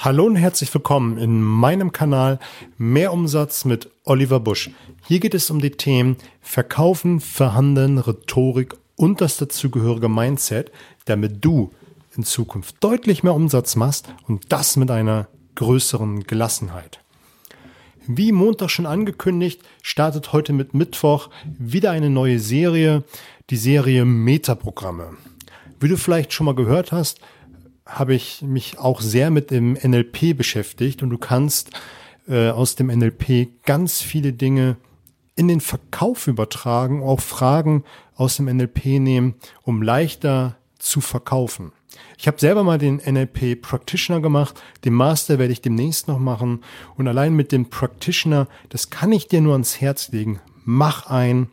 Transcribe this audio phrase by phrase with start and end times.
[0.00, 2.38] Hallo und herzlich willkommen in meinem Kanal
[2.76, 4.70] Mehr Umsatz mit Oliver Busch.
[5.08, 10.70] Hier geht es um die Themen Verkaufen, Verhandeln, Rhetorik und das dazugehörige Mindset,
[11.06, 11.72] damit du
[12.16, 15.26] in Zukunft deutlich mehr Umsatz machst und das mit einer
[15.56, 17.00] größeren Gelassenheit.
[18.06, 23.02] Wie Montag schon angekündigt, startet heute mit Mittwoch wieder eine neue Serie,
[23.50, 25.16] die Serie Metaprogramme.
[25.80, 27.20] Wie du vielleicht schon mal gehört hast,
[27.88, 31.70] habe ich mich auch sehr mit dem NLP beschäftigt und du kannst
[32.28, 34.76] äh, aus dem NLP ganz viele Dinge
[35.34, 41.72] in den Verkauf übertragen, auch Fragen aus dem NLP nehmen, um leichter zu verkaufen.
[42.18, 46.60] Ich habe selber mal den NLP Practitioner gemacht, den Master werde ich demnächst noch machen
[46.96, 50.40] und allein mit dem Practitioner, das kann ich dir nur ans Herz legen.
[50.64, 51.48] Mach ein,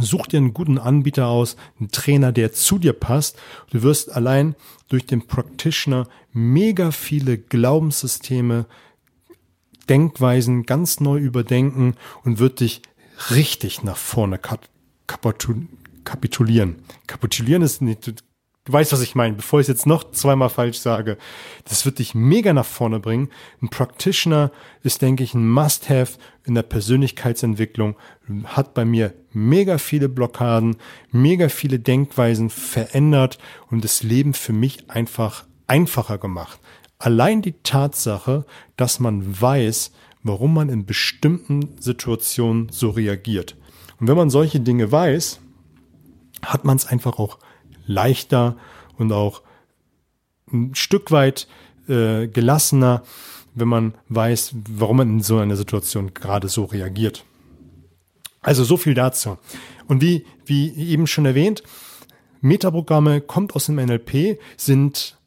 [0.00, 3.38] Such dir einen guten Anbieter aus, einen Trainer, der zu dir passt.
[3.70, 4.54] Du wirst allein
[4.88, 8.66] durch den Practitioner mega viele Glaubenssysteme,
[9.88, 12.82] Denkweisen ganz neu überdenken und wird dich
[13.30, 14.38] richtig nach vorne
[16.04, 16.76] kapitulieren.
[17.06, 18.22] Kapitulieren ist nicht,
[18.64, 19.34] Du weißt, was ich meine.
[19.34, 21.18] Bevor ich es jetzt noch zweimal falsch sage,
[21.64, 23.28] das wird dich mega nach vorne bringen.
[23.60, 24.52] Ein Practitioner
[24.84, 27.96] ist, denke ich, ein Must-Have in der Persönlichkeitsentwicklung.
[28.44, 30.76] Hat bei mir mega viele Blockaden,
[31.10, 36.60] mega viele Denkweisen verändert und das Leben für mich einfach einfacher gemacht.
[36.98, 38.46] Allein die Tatsache,
[38.76, 39.90] dass man weiß,
[40.22, 43.56] warum man in bestimmten Situationen so reagiert.
[43.98, 45.40] Und wenn man solche Dinge weiß,
[46.42, 47.40] hat man es einfach auch
[47.86, 48.56] leichter
[48.98, 49.42] und auch
[50.52, 51.48] ein Stück weit
[51.88, 53.02] äh, gelassener,
[53.54, 57.24] wenn man weiß, warum man in so einer Situation gerade so reagiert.
[58.40, 59.38] Also so viel dazu.
[59.86, 61.62] Und wie, wie eben schon erwähnt,
[62.40, 65.18] Metaprogramme kommt aus dem NLP, sind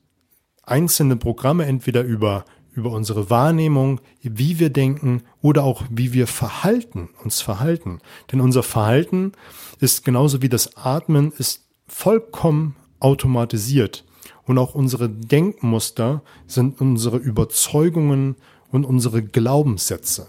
[0.64, 7.10] einzelne Programme entweder über über unsere Wahrnehmung, wie wir denken oder auch wie wir verhalten,
[7.24, 8.00] uns verhalten.
[8.32, 9.32] Denn unser Verhalten
[9.80, 14.04] ist genauso wie das Atmen ist vollkommen automatisiert.
[14.46, 18.36] Und auch unsere Denkmuster sind unsere Überzeugungen
[18.72, 20.28] und unsere Glaubenssätze.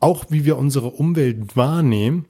[0.00, 2.26] Auch wie wir unsere Umwelt wahrnehmen,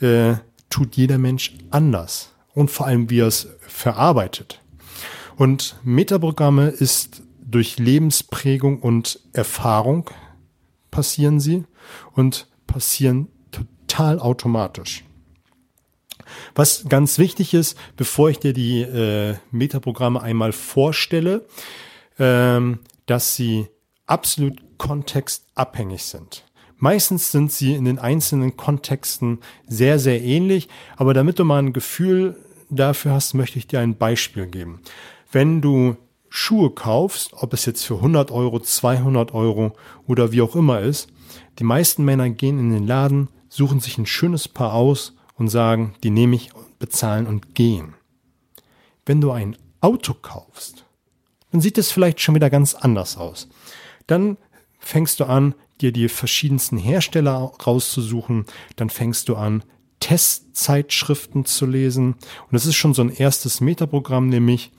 [0.00, 0.34] äh,
[0.70, 2.32] tut jeder Mensch anders.
[2.54, 4.60] Und vor allem, wie er es verarbeitet.
[5.36, 10.10] Und Metaprogramme ist durch Lebensprägung und Erfahrung
[10.90, 11.64] passieren sie
[12.14, 15.04] und passieren total automatisch.
[16.54, 21.46] Was ganz wichtig ist, bevor ich dir die äh, Metaprogramme einmal vorstelle,
[22.18, 23.68] ähm, dass sie
[24.06, 26.44] absolut kontextabhängig sind.
[26.76, 29.38] Meistens sind sie in den einzelnen Kontexten
[29.68, 32.36] sehr, sehr ähnlich, aber damit du mal ein Gefühl
[32.70, 34.80] dafür hast, möchte ich dir ein Beispiel geben.
[35.30, 35.96] Wenn du
[36.28, 39.74] Schuhe kaufst, ob es jetzt für 100 Euro, 200 Euro
[40.08, 41.08] oder wie auch immer ist,
[41.58, 45.94] die meisten Männer gehen in den Laden, suchen sich ein schönes Paar aus und sagen,
[46.02, 47.94] die nehme ich, bezahlen und gehen.
[49.06, 50.84] Wenn du ein Auto kaufst,
[51.50, 53.48] dann sieht es vielleicht schon wieder ganz anders aus.
[54.06, 54.36] Dann
[54.78, 59.64] fängst du an, dir die verschiedensten Hersteller rauszusuchen, dann fängst du an,
[60.00, 62.14] Testzeitschriften zu lesen.
[62.14, 64.72] Und das ist schon so ein erstes Metaprogramm, nämlich,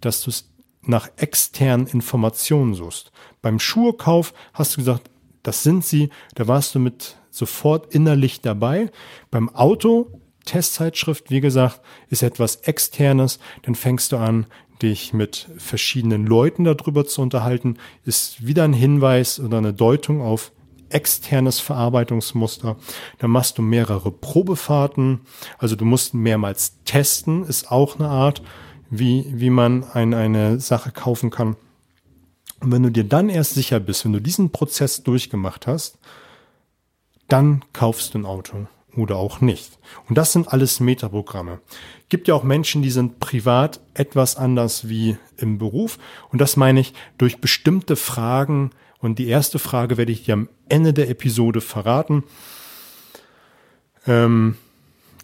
[0.00, 0.50] dass du es
[0.82, 3.12] nach externen Informationen suchst.
[3.42, 5.10] Beim Schuhekauf hast du gesagt,
[5.42, 8.90] das sind sie, da warst du mit sofort innerlich dabei.
[9.30, 13.38] Beim Auto, Testzeitschrift, wie gesagt, ist etwas externes.
[13.62, 14.46] Dann fängst du an,
[14.82, 20.52] dich mit verschiedenen Leuten darüber zu unterhalten, ist wieder ein Hinweis oder eine Deutung auf
[20.88, 22.76] externes Verarbeitungsmuster.
[23.18, 25.20] Dann machst du mehrere Probefahrten.
[25.58, 28.42] Also du musst mehrmals testen, ist auch eine Art,
[28.90, 31.56] wie, wie man ein, eine Sache kaufen kann.
[32.60, 35.98] Und wenn du dir dann erst sicher bist, wenn du diesen Prozess durchgemacht hast,
[37.28, 38.66] dann kaufst du ein Auto
[38.96, 39.78] oder auch nicht.
[40.08, 41.60] Und das sind alles Metaprogramme.
[42.08, 45.98] Gibt ja auch Menschen, die sind privat etwas anders wie im Beruf.
[46.30, 48.70] Und das meine ich durch bestimmte Fragen.
[48.98, 52.24] Und die erste Frage werde ich dir am Ende der Episode verraten.
[54.06, 54.56] Ähm,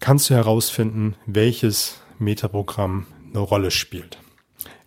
[0.01, 4.19] kannst du herausfinden, welches Metaprogramm eine Rolle spielt.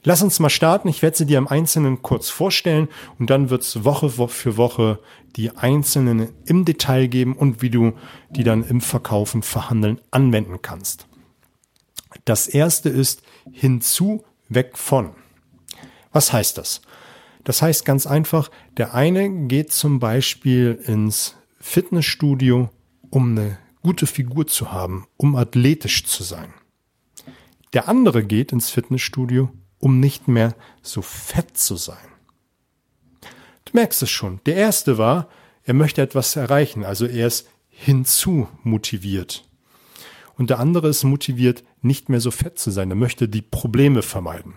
[0.03, 0.87] Lass uns mal starten.
[0.87, 4.99] Ich werde sie dir im Einzelnen kurz vorstellen und dann wird es Woche für Woche
[5.35, 7.93] die einzelnen im Detail geben und wie du
[8.29, 11.07] die dann im Verkaufen, Verhandeln anwenden kannst.
[12.23, 15.11] Das erste ist hinzu, weg von.
[16.11, 16.81] Was heißt das?
[17.43, 22.69] Das heißt ganz einfach, der eine geht zum Beispiel ins Fitnessstudio,
[23.09, 26.53] um eine gute Figur zu haben, um athletisch zu sein.
[27.73, 29.49] Der andere geht ins Fitnessstudio,
[29.85, 32.07] um nicht mehr so fett zu sein.
[33.71, 34.39] merkst es schon.
[34.47, 35.29] Der erste war,
[35.63, 39.47] er möchte etwas erreichen, also er ist hinzu motiviert.
[40.37, 42.89] Und der andere ist motiviert, nicht mehr so fett zu sein.
[42.89, 44.55] Er möchte die Probleme vermeiden.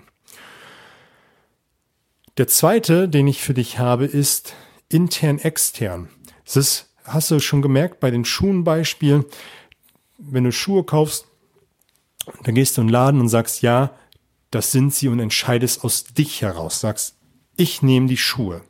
[2.38, 4.54] Der zweite, den ich für dich habe, ist
[4.88, 6.08] intern-extern.
[6.46, 9.26] Das ist, hast du schon gemerkt bei den Schuhenbeispielen,
[10.16, 11.26] wenn du Schuhe kaufst,
[12.44, 13.90] dann gehst du in den Laden und sagst, ja,
[14.50, 16.80] das sind sie und entscheidest aus dich heraus.
[16.80, 17.16] Sagst,
[17.56, 18.62] ich nehme die Schuhe.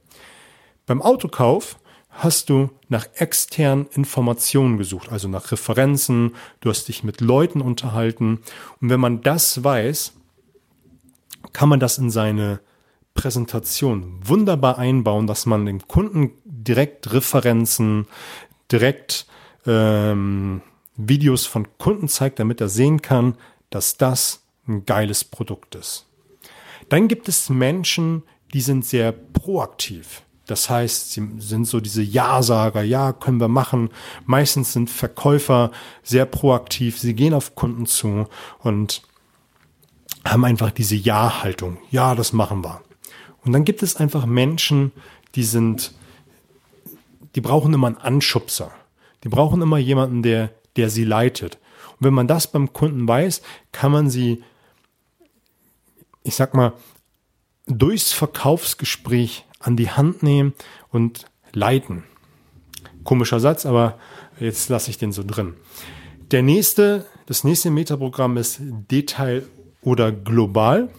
[0.87, 1.79] Beim Autokauf
[2.11, 8.41] hast du nach externen Informationen gesucht, also nach Referenzen, du hast dich mit Leuten unterhalten.
[8.81, 10.15] Und wenn man das weiß,
[11.53, 12.61] kann man das in seine
[13.15, 18.07] Präsentation wunderbar einbauen, dass man dem Kunden direkt Referenzen,
[18.71, 19.27] direkt
[19.67, 20.63] ähm,
[20.97, 23.37] Videos von Kunden zeigt, damit er sehen kann,
[23.71, 26.07] dass das ein geiles Produkt ist.
[26.89, 28.23] Dann gibt es Menschen,
[28.55, 30.23] die sind sehr proaktiv.
[30.47, 33.91] Das heißt, sie sind so diese Ja-Sager, ja, können wir machen.
[34.25, 35.71] Meistens sind Verkäufer
[36.03, 38.27] sehr proaktiv, sie gehen auf Kunden zu
[38.61, 39.03] und
[40.25, 41.77] haben einfach diese Ja-Haltung.
[41.91, 42.81] Ja, das machen wir.
[43.45, 44.93] Und dann gibt es einfach Menschen,
[45.35, 45.93] die sind,
[47.35, 48.71] die brauchen immer einen Anschubser.
[49.25, 51.59] Die brauchen immer jemanden, der, der sie leitet.
[51.99, 53.43] Und wenn man das beim Kunden weiß,
[53.73, 54.43] kann man sie,
[56.29, 56.75] ich sag mal,
[57.67, 60.55] durchs Verkaufsgespräch an die Hand nehmen
[60.91, 62.05] und leiten.
[63.03, 63.99] Komischer Satz, aber
[64.39, 65.55] jetzt lasse ich den so drin.
[66.31, 69.47] Der nächste, das nächste Metaprogramm ist Detail
[69.81, 70.91] oder global.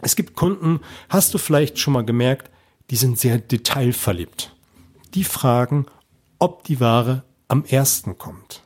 [0.00, 0.80] Es gibt Kunden,
[1.10, 2.50] hast du vielleicht schon mal gemerkt,
[2.88, 4.56] die sind sehr detailverliebt.
[5.14, 5.86] Die fragen,
[6.38, 8.62] ob die Ware am ersten kommt.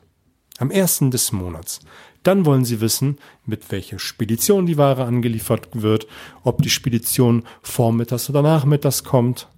[0.58, 1.81] Am ersten des Monats.
[2.25, 6.09] Dann wollen Sie wissen, mit welcher Spedition die Ware angeliefert wird,
[6.43, 9.49] ob die Spedition vormittags oder nachmittags kommt.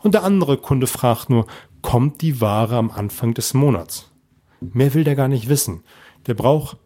[0.00, 1.46] Und der andere Kunde fragt nur,
[1.80, 4.10] kommt die Ware am Anfang des Monats?
[4.60, 5.84] Mehr will der gar nicht wissen.
[6.26, 6.76] Der braucht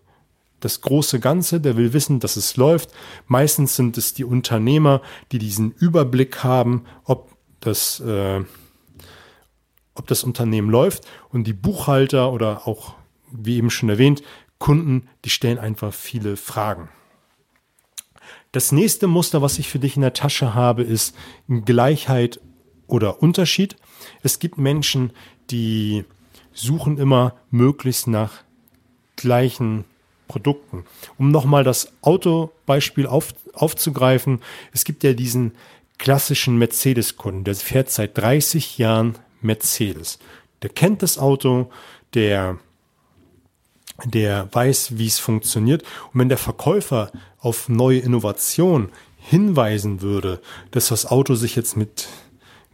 [0.60, 2.90] das große Ganze, der will wissen, dass es läuft.
[3.26, 5.02] Meistens sind es die Unternehmer,
[5.32, 8.44] die diesen Überblick haben, ob das, äh,
[9.94, 11.06] ob das Unternehmen läuft.
[11.30, 12.94] Und die Buchhalter oder auch,
[13.30, 14.22] wie eben schon erwähnt,
[14.62, 16.88] Kunden, die stellen einfach viele Fragen.
[18.52, 21.16] Das nächste Muster, was ich für dich in der Tasche habe, ist
[21.48, 22.40] Gleichheit
[22.86, 23.74] oder Unterschied.
[24.22, 25.12] Es gibt Menschen,
[25.50, 26.04] die
[26.52, 28.44] suchen immer möglichst nach
[29.16, 29.84] gleichen
[30.28, 30.84] Produkten.
[31.18, 34.42] Um nochmal das Autobeispiel auf, aufzugreifen,
[34.72, 35.54] es gibt ja diesen
[35.98, 40.20] klassischen Mercedes-Kunden, der fährt seit 30 Jahren Mercedes.
[40.62, 41.68] Der kennt das Auto,
[42.14, 42.60] der
[44.04, 45.82] der weiß, wie es funktioniert.
[46.12, 50.40] Und wenn der Verkäufer auf neue Innovation hinweisen würde,
[50.70, 52.08] dass das Auto sich jetzt mit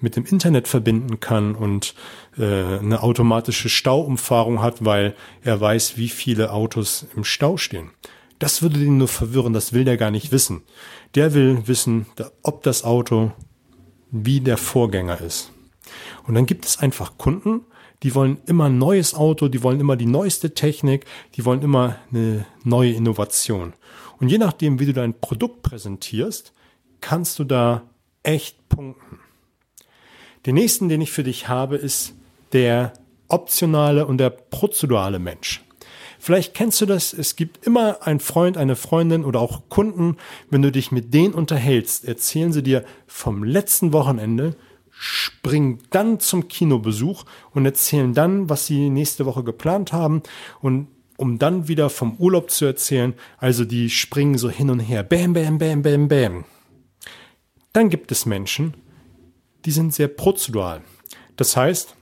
[0.01, 1.95] mit dem Internet verbinden kann und
[2.39, 7.91] äh, eine automatische Stauumfahrung hat, weil er weiß, wie viele Autos im Stau stehen.
[8.39, 10.63] Das würde den nur verwirren, das will der gar nicht wissen.
[11.15, 12.07] Der will wissen,
[12.43, 13.33] ob das Auto
[14.11, 15.51] wie der Vorgänger ist.
[16.27, 17.63] Und dann gibt es einfach Kunden,
[18.03, 21.05] die wollen immer ein neues Auto, die wollen immer die neueste Technik,
[21.35, 23.73] die wollen immer eine neue Innovation.
[24.21, 26.53] Und je nachdem, wie du dein Produkt präsentierst,
[27.01, 27.83] kannst du da
[28.23, 29.19] echt punkten.
[30.47, 32.15] Den nächsten, den ich für dich habe, ist
[32.53, 32.93] der
[33.29, 35.63] optionale und der prozedurale Mensch.
[36.19, 40.17] Vielleicht kennst du das, es gibt immer einen Freund, eine Freundin oder auch Kunden,
[40.51, 44.57] wenn du dich mit denen unterhältst, erzählen sie dir vom letzten Wochenende
[44.99, 50.23] springen dann zum Kinobesuch und erzählen dann, was sie nächste Woche geplant haben
[50.61, 53.15] und um dann wieder vom Urlaub zu erzählen.
[53.39, 55.03] Also die springen so hin und her.
[55.03, 56.45] Bam, bam, bam, bam, bam.
[57.73, 58.75] Dann gibt es Menschen,
[59.65, 60.83] die sind sehr prozedural.
[61.37, 61.95] Das heißt,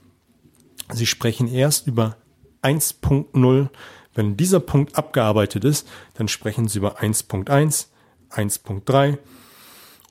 [0.93, 2.17] sie sprechen erst über
[2.63, 3.69] 1.0.
[4.13, 7.87] Wenn dieser Punkt abgearbeitet ist, dann sprechen sie über 1.1,
[8.31, 9.17] 1.3,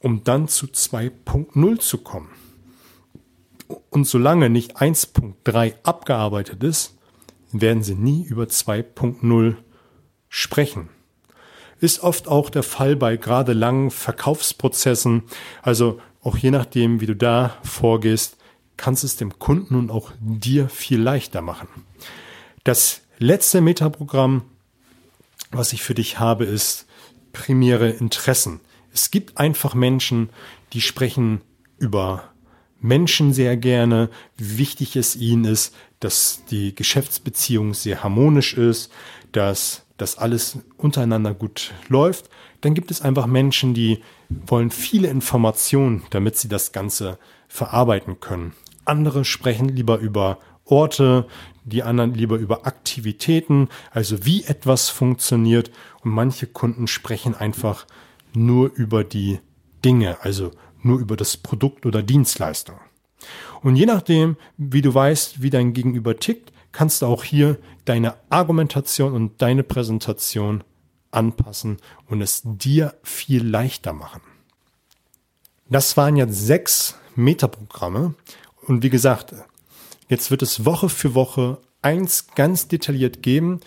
[0.01, 2.29] um dann zu 2.0 zu kommen.
[3.97, 6.99] Und solange nicht 1.3 abgearbeitet ist,
[7.51, 9.57] werden sie nie über 2.0
[10.29, 10.91] sprechen.
[11.81, 15.23] Ist oft auch der Fall bei gerade langen Verkaufsprozessen.
[15.63, 18.37] Also auch je nachdem, wie du da vorgehst,
[18.77, 21.69] kannst es dem Kunden und auch dir viel leichter machen.
[22.65, 24.43] Das letzte Metaprogramm,
[25.53, 26.85] was ich für dich habe, ist
[27.33, 28.61] primäre Interessen.
[28.93, 30.29] Es gibt einfach Menschen,
[30.75, 31.41] die sprechen
[31.79, 32.36] über
[32.81, 38.93] Menschen sehr gerne, wie wichtig es ihnen ist, dass die Geschäftsbeziehung sehr harmonisch ist,
[39.33, 42.29] dass dass alles untereinander gut läuft.
[42.61, 47.19] Dann gibt es einfach Menschen, die wollen viele Informationen, damit sie das Ganze
[47.49, 48.55] verarbeiten können.
[48.85, 51.27] Andere sprechen lieber über Orte,
[51.65, 55.71] die anderen lieber über Aktivitäten, also wie etwas funktioniert.
[56.03, 57.87] Und manche Kunden sprechen einfach
[58.35, 59.39] nur über die
[59.85, 60.51] Dinge, also
[60.83, 62.77] nur über das Produkt oder Dienstleistung.
[63.63, 68.15] Und je nachdem, wie du weißt, wie dein Gegenüber tickt, kannst du auch hier deine
[68.29, 70.63] Argumentation und deine Präsentation
[71.11, 74.21] anpassen und es dir viel leichter machen.
[75.69, 78.15] Das waren jetzt sechs Metaprogramme
[78.67, 79.35] und wie gesagt,
[80.09, 83.61] jetzt wird es Woche für Woche eins ganz detailliert geben,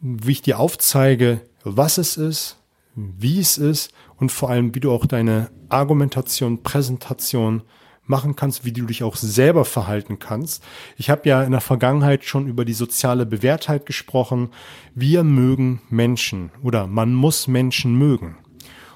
[0.00, 2.56] wie ich dir aufzeige, was es ist,
[2.94, 7.62] wie es ist und vor allem, wie du auch deine Argumentation, Präsentation
[8.06, 10.62] machen kannst, wie du dich auch selber verhalten kannst.
[10.96, 14.50] Ich habe ja in der Vergangenheit schon über die soziale Bewährtheit gesprochen.
[14.94, 18.36] Wir mögen Menschen oder man muss Menschen mögen.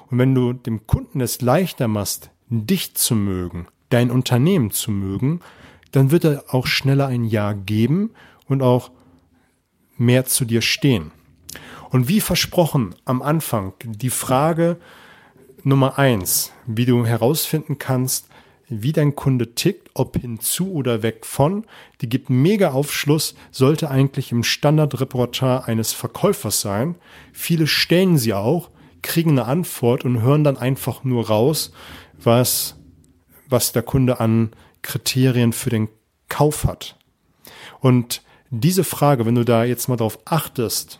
[0.09, 5.39] Und wenn du dem Kunden es leichter machst, dich zu mögen, dein Unternehmen zu mögen,
[5.91, 8.11] dann wird er auch schneller ein Ja geben
[8.47, 8.91] und auch
[9.97, 11.11] mehr zu dir stehen.
[11.89, 14.77] Und wie versprochen am Anfang die Frage
[15.63, 18.27] Nummer eins, wie du herausfinden kannst,
[18.69, 21.65] wie dein Kunde tickt, ob hinzu oder weg von.
[22.01, 26.95] Die gibt mega Aufschluss, sollte eigentlich im Standardrepertoire eines Verkäufers sein.
[27.33, 28.69] Viele stellen sie auch,
[29.01, 31.71] kriegen eine Antwort und hören dann einfach nur raus,
[32.21, 32.75] was,
[33.47, 34.51] was der Kunde an
[34.83, 35.89] Kriterien für den
[36.27, 36.95] Kauf hat.
[37.79, 40.99] Und diese Frage, wenn du da jetzt mal drauf achtest,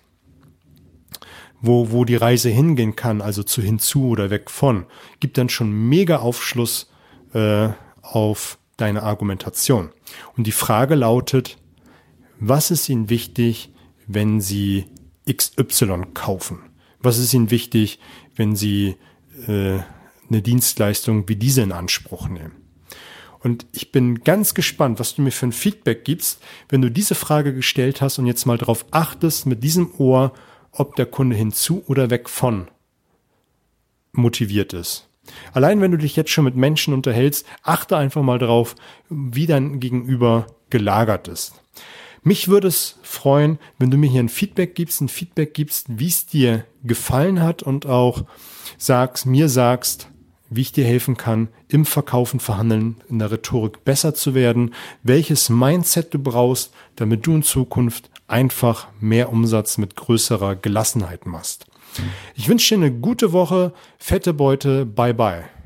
[1.62, 4.86] wo, wo die Reise hingehen kann, also zu hinzu oder weg von,
[5.20, 6.90] gibt dann schon mega Aufschluss
[7.34, 7.70] äh,
[8.02, 9.90] auf deine Argumentation.
[10.38, 11.58] Und die Frage lautet,
[12.40, 13.72] was ist Ihnen wichtig,
[14.08, 14.86] wenn Sie
[15.30, 16.60] XY kaufen?
[17.02, 18.00] Was ist Ihnen wichtig,
[18.36, 18.96] wenn Sie
[19.48, 19.80] äh,
[20.30, 22.54] eine Dienstleistung wie diese in Anspruch nehmen?
[23.42, 27.16] Und ich bin ganz gespannt, was du mir für ein Feedback gibst, wenn du diese
[27.16, 30.34] Frage gestellt hast und jetzt mal darauf achtest, mit diesem Ohr,
[30.72, 32.70] ob der Kunde hinzu oder weg von
[34.12, 35.08] motiviert ist.
[35.54, 38.76] Allein wenn du dich jetzt schon mit Menschen unterhältst, achte einfach mal drauf,
[39.10, 41.54] wie dein Gegenüber gelagert ist.
[42.22, 46.08] Mich würde es freuen, wenn du mir hier ein Feedback gibst, ein Feedback gibst, wie
[46.08, 48.24] es dir gefallen hat und auch
[48.78, 50.10] sagst, mir sagst,
[50.50, 55.50] wie ich dir helfen kann, im Verkaufen, Verhandeln, in der Rhetorik besser zu werden, welches
[55.50, 61.66] Mindset du brauchst, damit du in Zukunft einfach mehr Umsatz mit größerer Gelassenheit machst.
[62.36, 65.59] Ich wünsche dir eine gute Woche, fette Beute, bye bye.